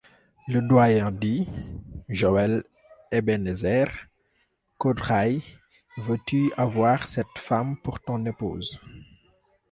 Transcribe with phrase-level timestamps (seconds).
[0.47, 1.47] Le doyen dit:—
[2.19, 2.63] Joë
[3.11, 3.85] Ebenezer
[4.79, 5.43] Caudray,
[5.99, 8.79] veux-tu avoir cette femme pour ton épouse?